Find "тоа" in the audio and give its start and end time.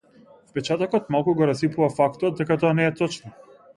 2.65-2.73